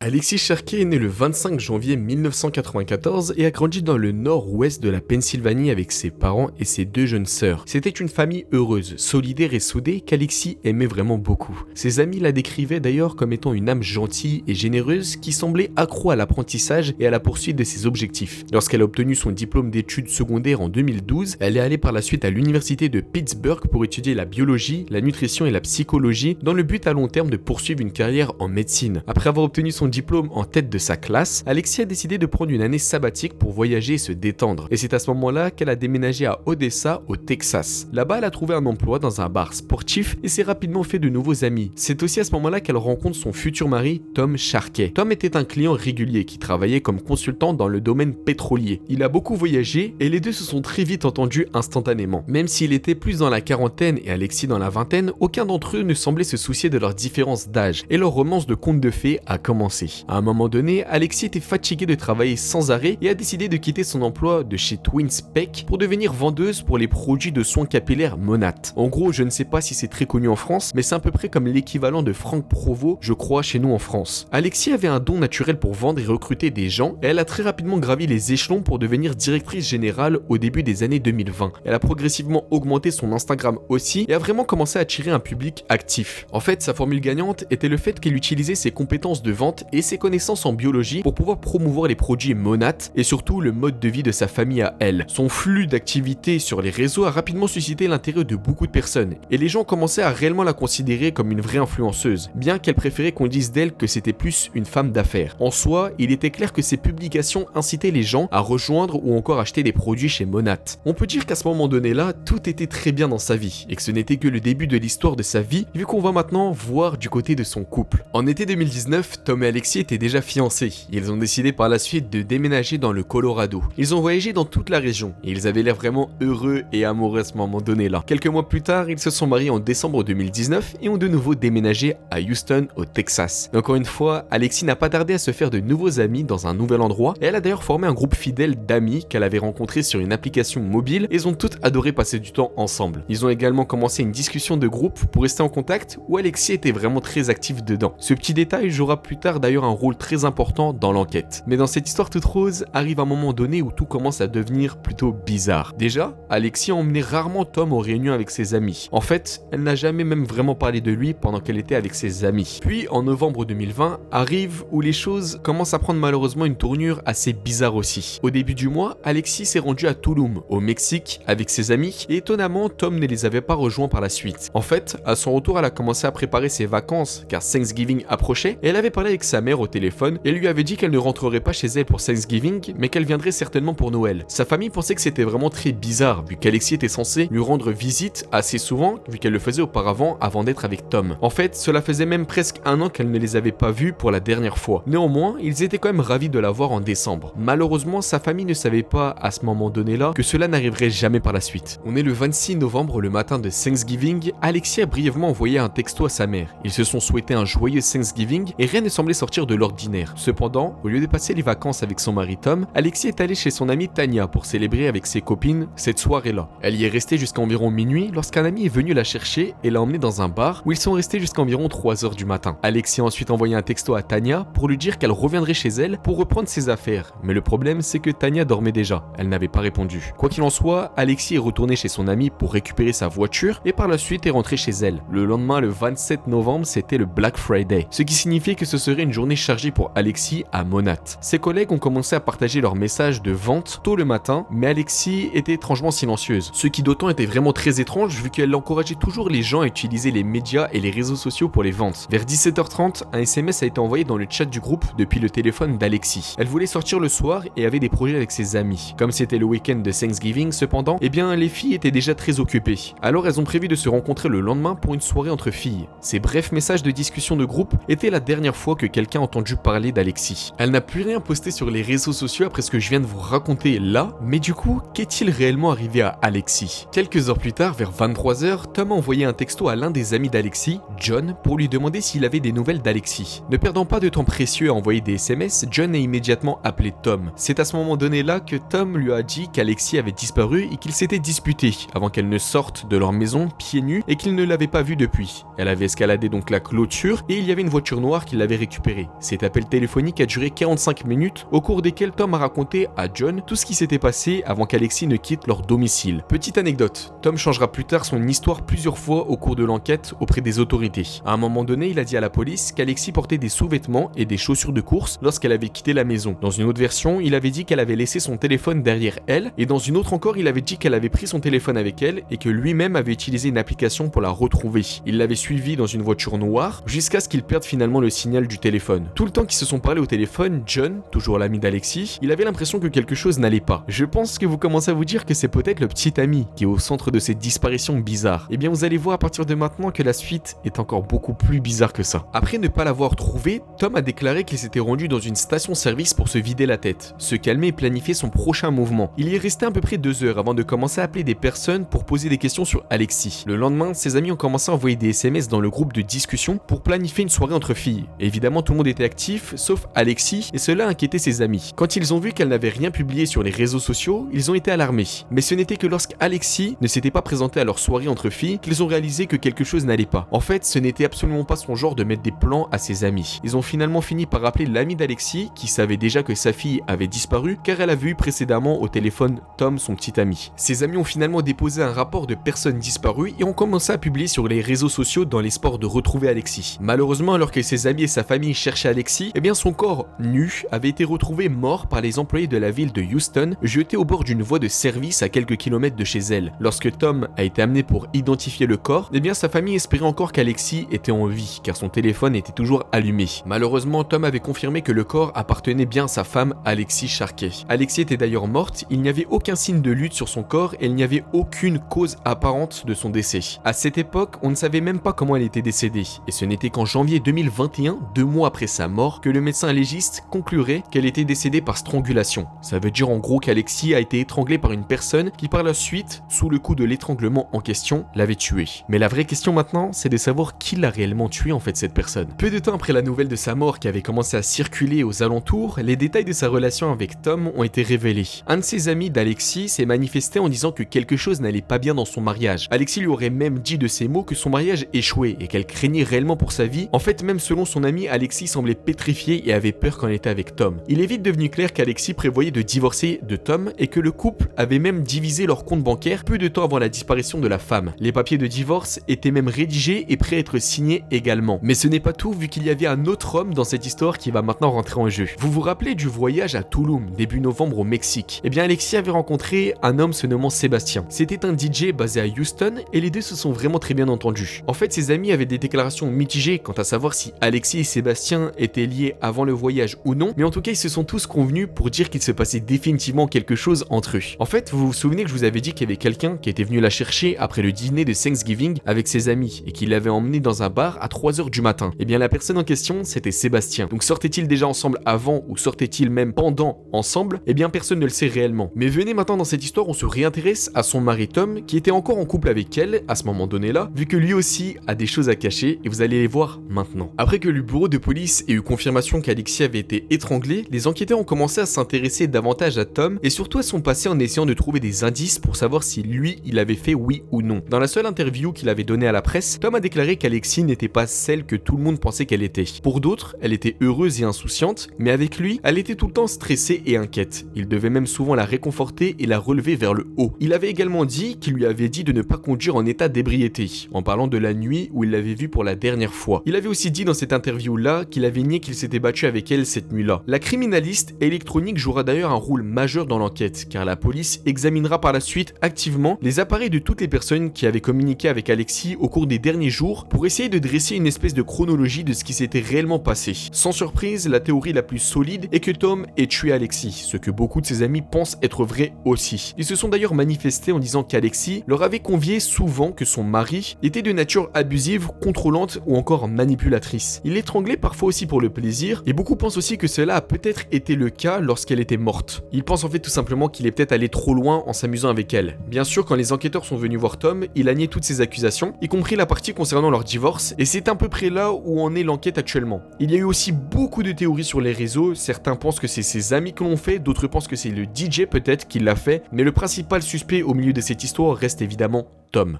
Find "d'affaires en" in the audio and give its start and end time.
104.92-105.50